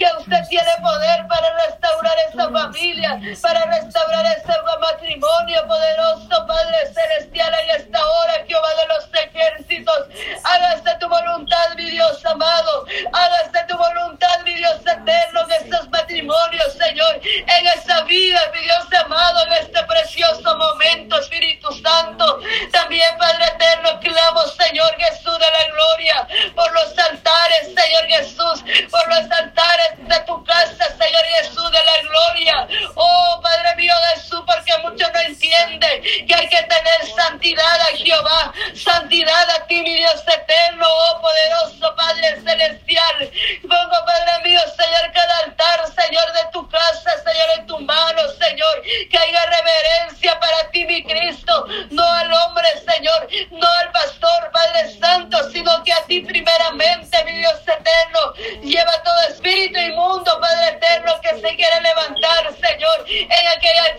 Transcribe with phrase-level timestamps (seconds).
[0.00, 7.54] que usted tiene poder para restaurar esta familia, para restaurar este matrimonio poderoso, Padre Celestial,
[7.76, 10.08] esta hora, Jehová de los ejércitos.
[10.42, 12.86] Hágase tu voluntad, mi Dios amado.
[13.12, 18.86] Hágase tu voluntad, mi Dios eterno, en estos matrimonios, Señor, en esta vida, mi Dios
[19.04, 22.40] amado, en este precioso momento, Espíritu Santo.
[22.72, 29.08] También, Padre eterno, clamo, Señor Jesús de la gloria, por los altares, Señor Jesús, por
[29.08, 32.68] los altares de tu casa, Señor Jesús de la gloria.
[32.94, 38.52] Oh, Padre mío Jesús, porque muchos no entienden que hay que tener santidad a Jehová,
[38.74, 43.30] santidad a ti, mi Dios eterno, oh poderoso Padre celestial.
[43.62, 48.82] Pongo, Padre mío, Señor, cada altar, Señor, de tu casa, Señor, en tus manos, Señor,
[49.10, 54.94] que haya reverencia para ti, mi Cristo, no al hombre, Señor, no al pastor, Padre
[54.98, 61.20] Santo, sino que a ti primeramente, mi Dios eterno, lleva todo espíritu inmundo, Padre eterno,
[61.20, 63.96] que se quiere levantar, Señor, en aquella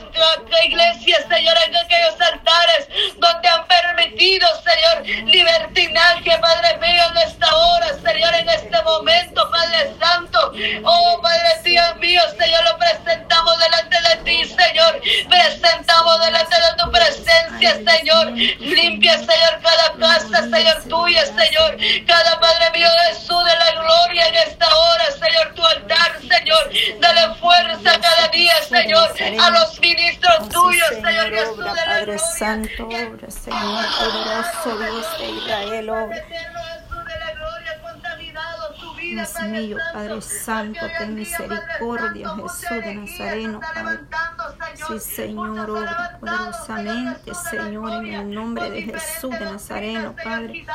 [0.63, 7.88] iglesia, Señor, en aquellos altares donde han permitido, Señor, libertinaje, Padre mío, en esta hora,
[8.03, 10.53] Señor, en este momento, Padre Santo.
[10.83, 15.02] Oh, Padre Dios mío, Señor, lo presentamos delante de ti, Señor.
[15.30, 18.31] Presentamos delante de tu presencia, Señor.
[18.59, 21.78] Limpia, Señor, cada casa, Señor, tuya, Señor.
[22.05, 27.00] Cada Padre mío, Jesús de la gloria en esta hora, Señor, tu altar, Señor.
[27.00, 32.85] Dale fuerza cada día, Señor, a los ministros tuyos, Señor Jesús de la Padre Santo,
[32.85, 36.25] obra, Señor, poderoso Dios de Israel, obra.
[39.02, 43.99] Dios mío, Padre Santo, ten misericordia, Jesús de Nazareno, Padre.
[44.88, 50.66] Sí, Señor, obra poderosamente, Señor, en el nombre de Jesús de Nazareno, Padre.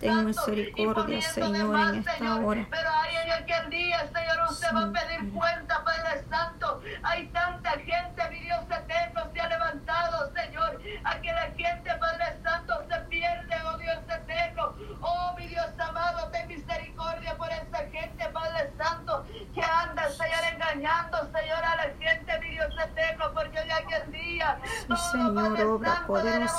[0.00, 2.66] Ten misericordia, Señor, en esta hora.
[2.70, 6.80] Pero hay en aquel día, Señor, usted va a pedir cuenta, Padre Santo.
[7.02, 12.38] Hay tanta gente, mi Dios eterno, se ha levantado, Señor, a que la gente, Padre
[12.42, 14.74] Santo, se pierde, oh Dios eterno.
[15.00, 19.24] Oh, mi Dios amado, ten misericordia por esa gente, Padre Santo,
[19.54, 24.58] que anda, Señor, engañando, Señor, a la gente, mi Dios eterno, porque hoy aquel día,
[24.64, 26.04] Sí, Señor, obra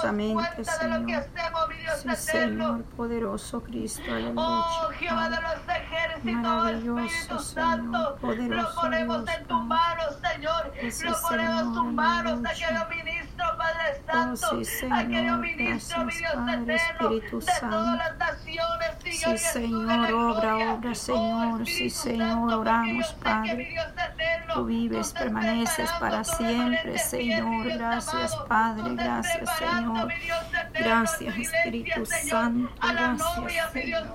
[0.02, 1.24] poderosamente, Señor.
[2.02, 4.98] Sí, Señor, poderoso Cristo, Oh, aleluya.
[5.00, 8.16] Jehová de los ejércitos, Espíritu Señor, Santo, lo
[8.76, 9.66] ponemos en tus Padre.
[9.66, 10.66] manos, Señor.
[10.66, 12.50] Lo ponemos en Señor, tus manos, aleluya.
[12.50, 14.96] aquellos ministros, Padre Oh, Santo.
[14.96, 17.96] aquellos ministros, mi Dios Padre, eterno, de todas Santo.
[17.96, 23.76] las naciones, Señor Sí, Señor, obra, obra, Oh, Señor, sí, Señor, oramos, Padre.
[24.54, 27.68] Tú vives, permaneces para siempre, Señor.
[27.68, 28.36] Gracias.
[28.48, 30.10] Padre, gracias, Señor.
[30.74, 34.08] Gracias, Espíritu Santo, gracias, Señor.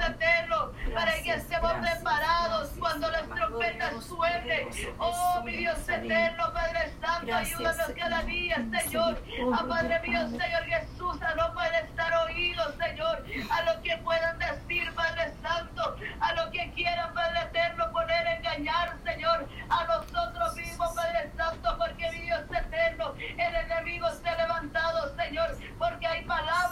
[0.96, 4.68] Para que estemos preparados cuando las trompetas suenen.
[4.98, 9.22] Oh, mi Dios eterno, Padre Santo, ayúdanos cada día, Señor.
[9.54, 10.20] A Padre mío.
[10.28, 15.96] Señor Jesús, a no poder estar oídos, Señor, a lo que puedan decir, Padre Santo,
[16.20, 22.10] a lo que quieran, Padre eterno, poner engañar, Señor, a nosotros mismos, Padre Santo, porque
[22.10, 26.65] mi Dios eterno, el enemigo se ha levantado, Señor, porque hay palabras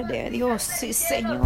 [0.00, 1.44] Poder de Dios, sí, Señor,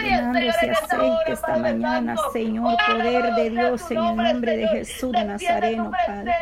[0.00, 2.16] Llenando Señor, ese aceite esta mañana.
[2.32, 4.68] Señor, poder de Dios, en el nombre de.
[4.68, 6.34] Jesús de Nazareno, Padre.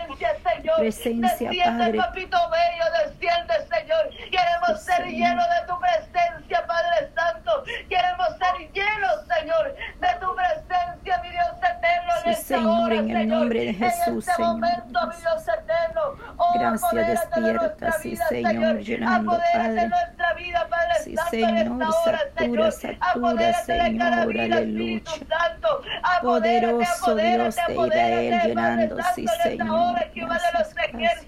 [0.79, 1.99] presencia, Padre.
[1.99, 4.11] papito bello, desciende, Señor.
[4.31, 7.65] Queremos ser llenos de tu presencia, Padre Santo.
[7.89, 12.95] Queremos ser llenos, Señor, de tu presencia, mi Dios eterno, en Sí, esta Señor, hora,
[12.97, 13.39] en el Señor.
[13.39, 14.51] nombre de Jesús, En este Señor.
[14.53, 16.03] momento, mi Dios eterno.
[16.37, 19.73] Oh, Gracias, despierta, sí, vida, Señor, llenando, Padre.
[19.73, 22.73] de nuestra vida, Padre Sí, Santo, en Señor, esta hora, satura, Señor.
[22.73, 24.97] satura, Señor, vida, aleluya.
[24.97, 25.83] Espíritu Santo.
[26.03, 29.95] Apodérate, Poderoso apodérate, Dios de Israel, llenando, Santo, sí, en esta Señor.
[29.99, 31.25] de los Gracias, gracias.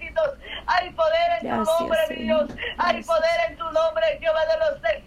[0.67, 2.47] Hay poder en tu nombre, Señor.
[2.47, 2.59] Dios.
[2.77, 4.98] Hay poder en tu nombre, Jehová de los ejércitos.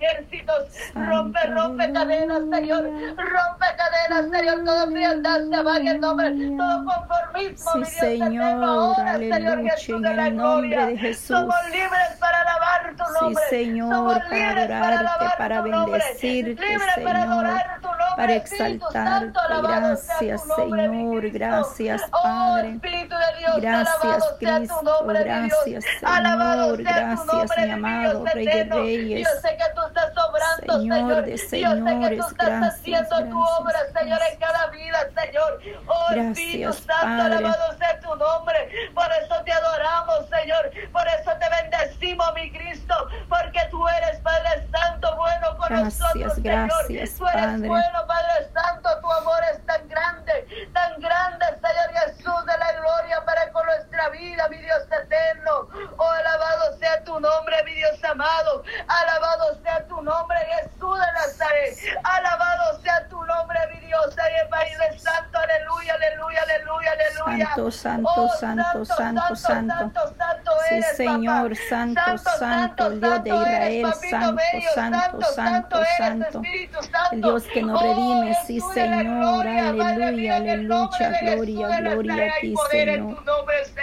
[0.94, 2.82] Rompe, Santo, rompe cadenas, Señor.
[2.84, 4.64] Rompe cadenas, Señor.
[4.64, 6.31] Toda frialdad se va en el nombre.
[6.56, 8.64] Todo conformismo, Sí, mi Dios Señor.
[8.64, 10.87] Ahora, Señor Jesús de la gloria.
[10.87, 11.26] de Jesús.
[11.26, 13.43] Somos libres para alabar tu Sí, nombre.
[13.50, 17.81] Señor, Somos para adorarte, para bendecirte, para Señor, adorar tu nombre,
[18.17, 19.38] para exaltarte.
[19.62, 22.81] Gracias, Señor, gracias, Padre.
[23.59, 28.64] Gracias, Cristo, gracias, Señor, gracias, mi amado Rey de.
[28.64, 29.29] Reyes.
[29.41, 31.25] Señor Señor.
[31.25, 33.09] de señores, gracias, gracias,
[33.93, 34.20] Señor,
[35.15, 35.61] Señor.
[35.87, 38.69] Oh, Gracias, Santo, alabado sea tu nombre.
[38.94, 40.70] Por eso te adoramos, Señor.
[40.93, 42.94] Por eso te bendecimos, mi Cristo.
[43.29, 46.43] Porque tú eres, Padre Santo, bueno con Gracias, nosotros, Señor.
[46.69, 47.69] gracias, Tú eres Padre.
[47.69, 48.88] bueno, Padre Santo.
[49.00, 54.08] Tu amor es tan grande, tan grande, Señor Jesús de la gloria para con nuestra
[54.11, 55.69] vida, mi Dios eterno.
[55.97, 58.62] Oh, alabado sea tu nombre, mi Dios amado.
[58.87, 61.76] Alabado sea tu nombre, Jesús de Nazaret.
[62.05, 65.38] Alabado sea tu nombre, mi Dios, Ay, Padre Santo.
[65.38, 67.47] Aleluya, aleluya, aleluya, aleluya.
[67.93, 69.75] Santo, santo, Oh, santo, santo, santo.
[69.77, 74.37] santo, Sí, Señor, santo, santo, el Dios de Israel, santo,
[74.75, 76.43] santo, santo, santo.
[77.12, 83.23] El Dios que nos Oh, redime, sí, Señor, aleluya, aleluya, gloria, gloria a ti, Señor.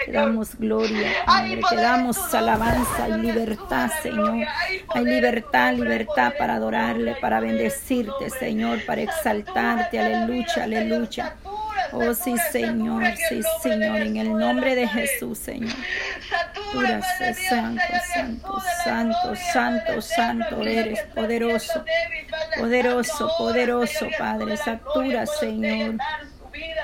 [0.06, 1.62] Te damos gloria, Padre.
[1.70, 4.48] Te damos alabanza y libertad, Señor.
[4.96, 8.30] Hay libertad, libertad para adorarle, para bendecirte.
[8.32, 10.00] Señor, para exaltarte.
[10.00, 11.36] Aleluya, aleluya.
[11.91, 14.88] Oh, sí, Señor, sí, Señor, en el nombre de.
[14.88, 15.71] Jesús, Señor.
[16.30, 17.81] Satura, Satúrase, santo,
[18.13, 21.86] santo, santo, santo, santo eres, poderoso,
[22.57, 25.95] poderoso, poderoso, Padre, satura, Señor.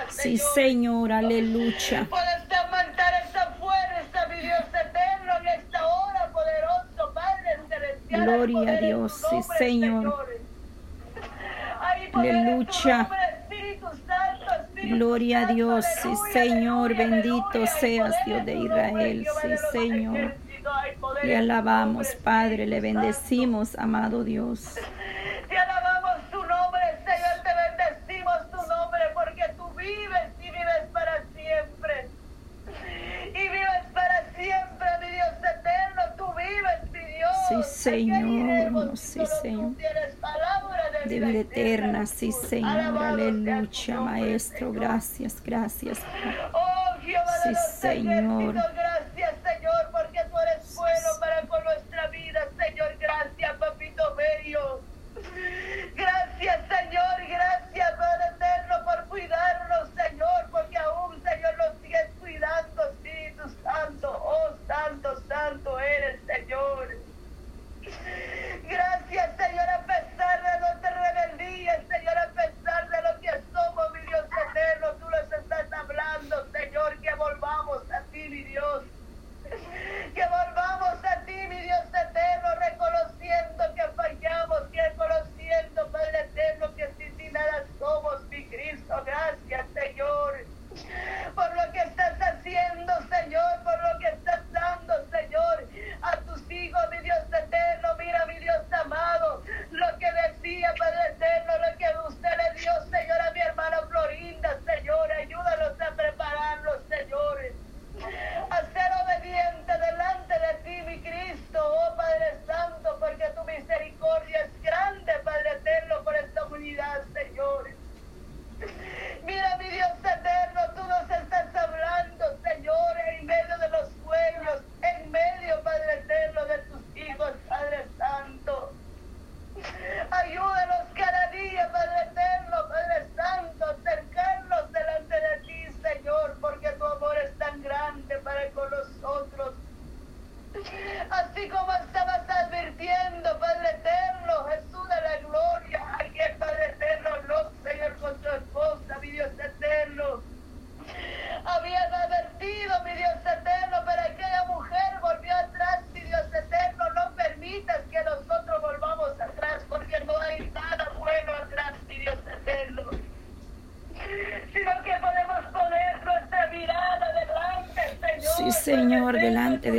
[0.10, 1.12] Sí, Señor.
[1.12, 2.08] Aleluya.
[8.10, 10.26] Gloria a Dios, sí, Señor.
[12.14, 13.10] Aleluya.
[14.90, 20.36] Gloria a Dios, sí, Señor, bendito seas, Dios de Israel, sí, Señor.
[21.24, 24.76] Le alabamos, Padre, le bendecimos, amado Dios.
[25.48, 27.52] Te alabamos tu nombre, Señor, te
[27.86, 32.08] bendecimos tu nombre porque tú vives y vives para siempre.
[33.30, 37.32] Y vives para siempre, mi Dios eterno, tú vives, mi Dios.
[37.50, 39.72] Sí, ¿A qué Señor, sí, Señor.
[41.08, 42.32] De vida eterna, sí?
[42.32, 46.00] Señor, aleluya, Maestro, gracias, gracias.
[46.54, 46.76] Oh,
[47.44, 48.56] Sí, Señor,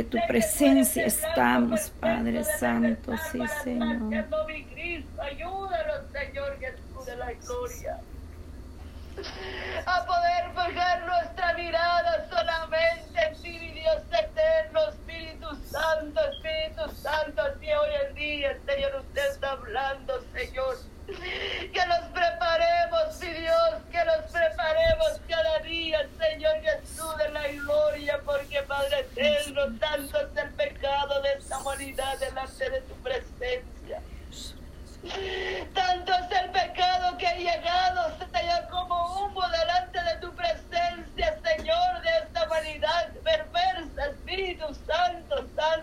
[0.09, 4.25] tu presencia estamos, Padre Santo, sí, Señor.
[5.19, 7.99] Ayúdanos, Señor Jesús de la gloria
[9.85, 17.41] a poder fijar nuestra mirada solamente en ti, mi Dios eterno, Espíritu Santo, Espíritu Santo,
[17.41, 20.77] así hoy en día, Señor, usted está hablando, Señor.
[21.07, 25.99] Que nos preparemos, mi Dios, que nos preparemos cada día,
[26.37, 32.15] Señor Jesús de la gloria, porque Padre eterno, tanto es el pecado de esta humanidad
[32.19, 34.01] delante de tu presencia.
[35.73, 42.01] Tanto es el pecado que ha llegado, Señor, como humo delante de tu presencia, Señor,
[42.03, 44.05] de esta humanidad perversa.
[44.05, 45.76] Espíritu Santo, Santo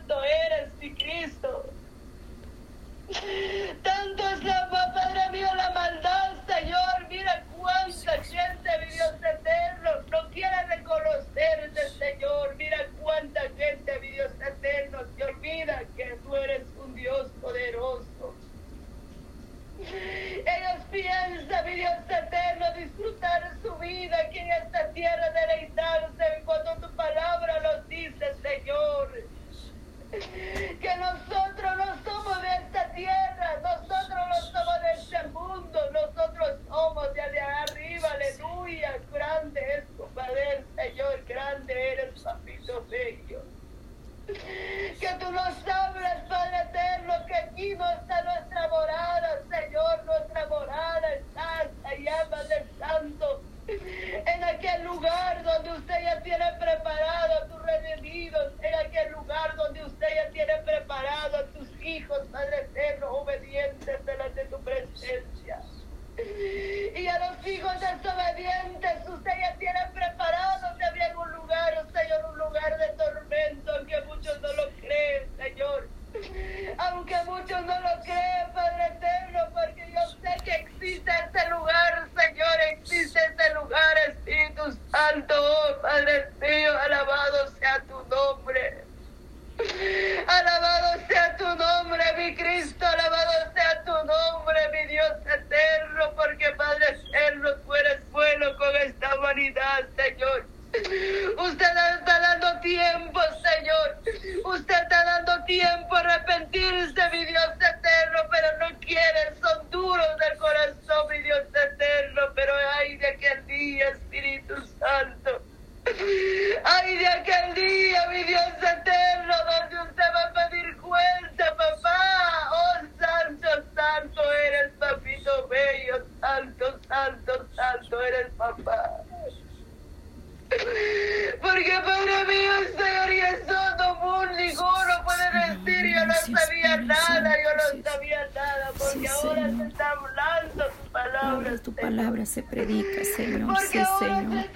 [141.95, 144.47] palabra se predica, Señor, sí, Señor.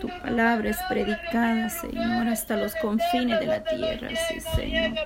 [0.00, 4.98] Tu palabra es predicada, Señor, hasta los confines de la tierra, sí, Señor.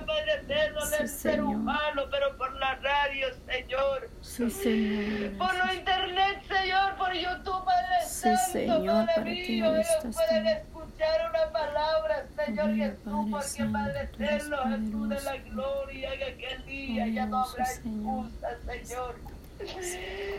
[0.97, 2.09] Sí, Señor.
[2.09, 4.09] pero por la radio, Señor.
[4.21, 5.37] Sí, Señor.
[5.37, 11.29] Por lo internet, Señor, por YouTube, Padre Sí, Señor, para ti no estás pueden escuchar
[11.29, 17.25] una palabra, Señor Jesús, porque Padre eterno, Jesús de la gloria, en aquel día ya
[17.25, 19.15] no habrá excusa, Señor.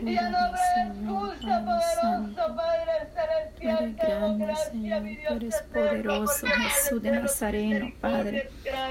[0.04, 8.50] Ya no habrá excusa, poderoso Padre celestial, Señor, tú eres poderoso, Jesús de Nazareno, Padre.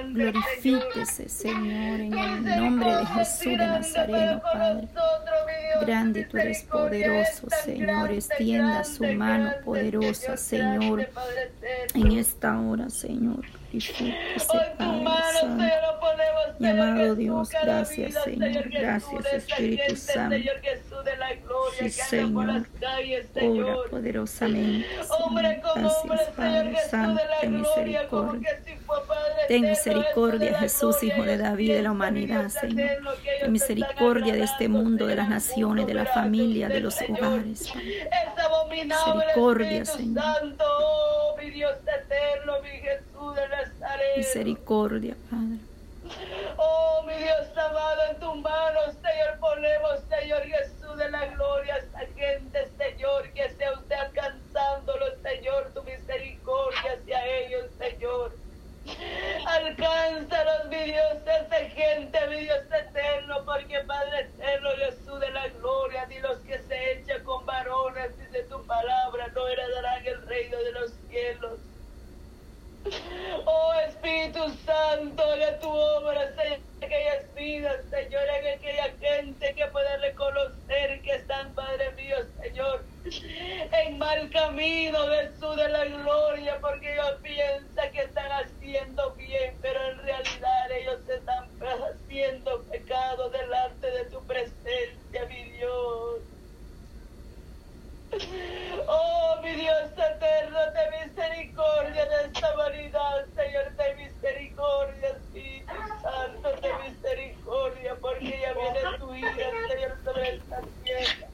[0.10, 4.88] Glorifíquese, Señor, en el nombre de Jesús de Nazareno, Padre.
[5.82, 8.12] Grande tú eres poderoso, Señor.
[8.12, 11.10] Extienda su mano poderosa, Señor,
[11.94, 13.46] en esta hora, Señor.
[13.72, 14.16] Glorifíquese,
[14.78, 15.06] Padre
[15.40, 15.64] Santo.
[16.60, 18.70] Mi amado Dios, gracias, Señor.
[18.70, 20.38] Gracias, Espíritu Santo.
[21.78, 22.64] Sí, Señor.
[23.42, 25.62] Obra poderosamente, Señor.
[25.76, 27.22] Gracias, Padre Santo.
[27.42, 28.62] Ten misericordia.
[29.48, 32.90] Ten misericordia, Jesús, Hijo de David, de la humanidad, Señor.
[33.42, 37.72] Ten misericordia de este mundo, de las naciones, de la familia, de los hogares.
[38.70, 40.24] Misericordia, Señor.
[44.18, 45.60] Misericordia, Padre.
[46.58, 51.78] Oh, mi Dios amado, en tus manos, Señor, ponemos, Señor Jesús de la gloria, a
[51.78, 58.32] esta gente, Señor, que sea usted alcanzándolo, Señor, tu misericordia hacia ellos, Señor.
[59.46, 66.06] Alcánzalos, mi Dios, esta gente, mi Dios eterno, porque Padre eterno, Jesús de la gloria,
[66.08, 69.07] ni los que se echan con varones, dice tu palabra,
[74.08, 79.98] Espíritu Santo, haga tu obra, Señor, en aquellas vidas, Señor, en aquella gente que pueda
[79.98, 87.20] reconocer que están, Padre mío, Señor, en mal camino, Jesús de la gloria, porque ellos
[87.22, 91.50] piensan que están haciendo bien, pero en realidad ellos están
[91.92, 96.37] haciendo pecado delante de tu presencia, mi Dios.
[98.88, 106.90] Oh, mi Dios eterno, de misericordia de esta humanidad, Señor, de misericordia, Espíritu Santo, de
[106.90, 111.28] misericordia, porque ya viene tu ira, Señor, sobre esta tierra.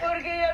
[0.00, 0.53] Porque ya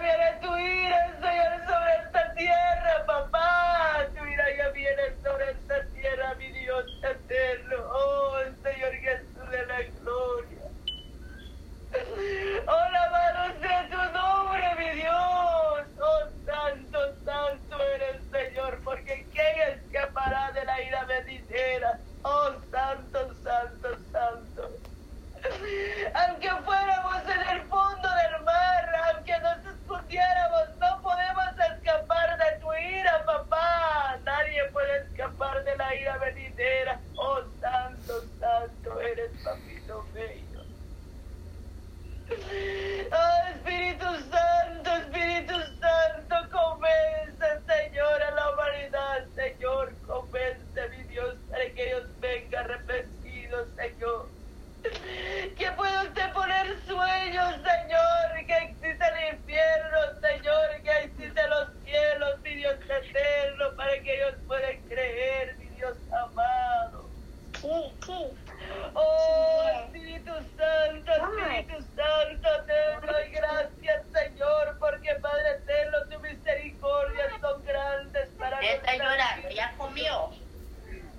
[79.54, 80.30] ya comió.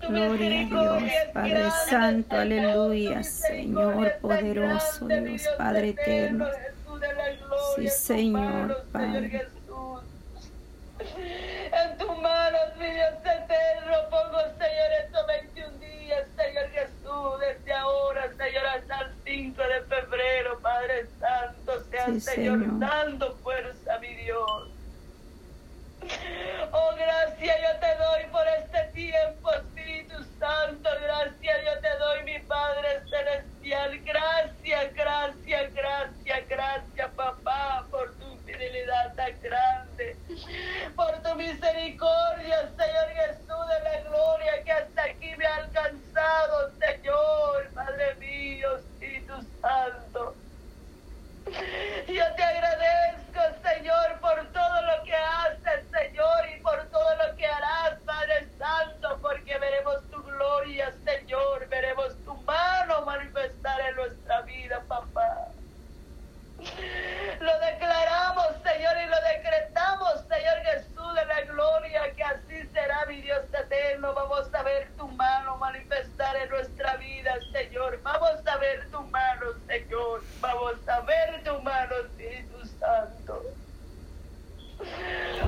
[0.02, 6.48] Gloria a Dios, Padre Santo, aleluya, Señor poderoso, Dios Padre eterno.
[7.76, 9.30] Sí, Señor, Padre.
[9.30, 10.02] Jesús.
[11.00, 18.28] En tus manos, mi Dios eterno, pongo, Señor, estos 21 días, Señor Jesús, desde ahora,
[18.38, 22.80] Señor, hasta el 5 de febrero, Padre Santo, sea, Sí, Señor, Señor.
[22.80, 24.61] dando fuerza, mi Dios.
[26.73, 30.89] Oh, gracias yo te doy por este tiempo, Espíritu Santo.
[31.01, 33.99] Gracias yo te doy, mi Padre Celestial.
[34.03, 40.17] Gracias, gracias, gracias, gracias, papá, por tu fidelidad tan grande.
[40.95, 43.12] Por tu misericordia, Señor
[81.43, 83.41] Tu mano, Espíritu Santo.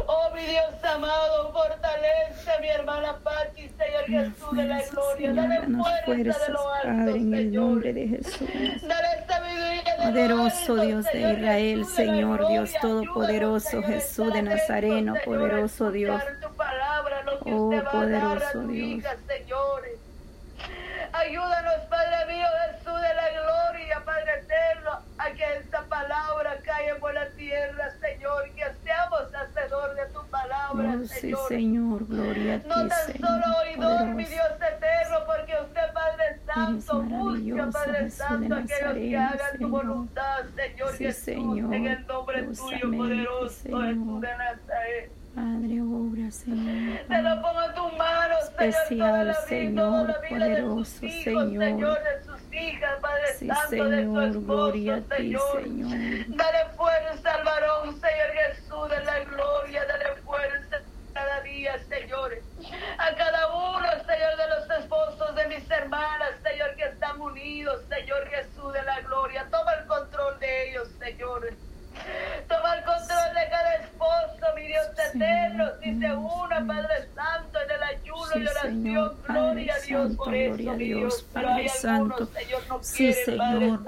[0.08, 5.34] Oh, mi Dios amado, fortalece a mi hermana Patti, Señor Jesús de la gloria.
[5.34, 5.62] Dale
[6.04, 7.64] fuerza de lo alto, Padre, en el Señor.
[7.64, 8.50] nombre de Jesús.
[8.88, 12.60] Dale sabiduría de lo Poderoso alto, Dios de Israel, Jesús de la Señor gloria.
[12.62, 16.22] Dios todopoderoso, Señor, Jesús de Nazareno, Señor, poderoso Dios.
[16.22, 19.04] escuchar tu palabra, lo que Oh, usted va a dar a poderoso Dios.
[21.14, 22.83] Ayúdanos, Padre mío, Jesús
[25.26, 30.96] a que esta palabra caiga por la tierra, Señor, que seamos hacedor de tu palabra,
[31.02, 31.48] Oh, sí, Señor.
[31.48, 33.30] Señor, gloria a ti, No tan Señor.
[33.30, 34.30] solo oidor, mi poderoso.
[34.58, 39.72] Dios eterno, porque usted, Padre Santo, busca, Padre de Santo, aquellos que hagan tu Señor.
[39.72, 43.86] voluntad, Señor Sí, Jesús, Señor, en el nombre tuyo, gloriosamente, poderoso Señor.
[43.88, 45.12] Jesús de Nazaret.
[45.34, 47.00] Padre, obra, Señor.
[47.08, 50.46] Te lo pongo en tus manos, Señor, Especial, toda la vida, Señor, toda la vida
[50.46, 51.64] de sus poderoso, hijos, Señor.
[51.64, 55.64] Señor, de sus hijas, Padre Sí, Santo, de su Señor, esposo, gloria a ti, Señor.
[55.64, 56.38] Señor.
[56.38, 60.82] Dale fuerza al varón, Señor Jesús, de la gloria, dale fuerza
[61.14, 62.32] cada día, Señor.
[62.98, 68.28] A cada uno, Señor, de los esposos de mis hermanas, Señor, que están unidos, Señor
[68.30, 69.46] Jesús, de la gloria.
[69.52, 71.50] Toma el control de ellos, Señor.
[72.48, 75.66] Toma el control de cada esposo, mi Dios eterno.
[75.82, 76.66] Si se una.
[76.66, 78.03] Padre Santo, en el ayuno
[78.34, 82.30] Sí, Señor, gloria a Padre Dios Santo, gloria a Dios, Padre Santo.
[82.82, 83.80] Sí, Señor.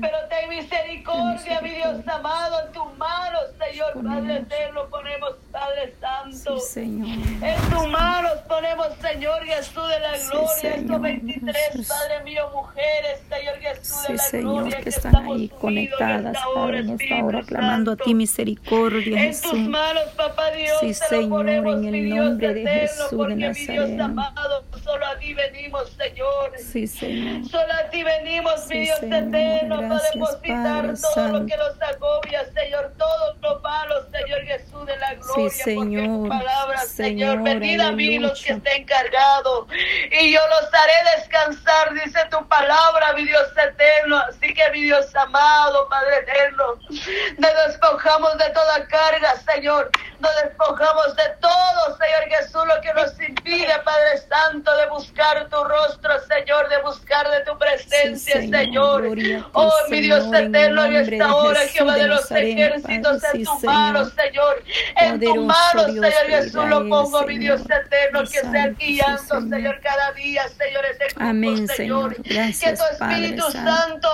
[0.00, 6.58] Pero ten misericordia, mi Dios amado, en tus manos, Señor, Padre eterno, ponemos, Padre Santo.
[6.58, 7.08] Sí, Señor.
[7.42, 11.88] En tus manos ponemos, Señor Jesús de la gloria, estos 23, Jesús.
[11.88, 16.36] Padre mío, mujeres, Señor Jesús de Sí, la Señor, gloria, que están estamos ahí conectadas,
[16.54, 19.50] Padre, en esta Espíritu hora, clamando a ti misericordia, En Jesús.
[19.50, 24.00] tus manos, papá Dios, Sí, Señor, ponemos, en el nombre de Jesús porque mi Dios
[24.00, 26.52] amado, solo a ti venimos, Señor.
[26.58, 27.44] Sí, Señor.
[27.48, 31.56] Solo a ti venimos, mi Sí, Dios Señor, eterno, para depositar Padre todo lo que
[31.56, 34.88] nos agobia, Señor, todo lo malo, Señor Jesús
[35.34, 39.66] porque Señor, tu palabra, Señor, Señor, venid a mí los que estén cargados,
[40.10, 45.14] y yo los haré descansar, dice tu palabra, mi Dios eterno, así que mi Dios
[45.14, 46.64] amado, Padre eterno,
[47.38, 49.90] nos despojamos de toda carga, Señor,
[50.20, 55.64] nos despojamos de todo, Señor Jesús, lo que nos impide, Padre Santo, de buscar tu
[55.64, 59.04] rostro, Señor, de buscar de tu presencia, Sí, Señor.
[59.52, 63.60] Oh, mi Dios eterno, en esta hora, Jehová de los ejércitos, en sí, tus
[64.14, 64.62] Señor.
[64.96, 69.80] En manos, Señor Jesús, lo pongo, mi Dios eterno, que sea guiando, Señor.
[69.80, 72.16] Cada día, Señor, este Amén, Señor.
[72.22, 73.62] Que tu Padre Espíritu Santo.
[73.62, 74.08] Santo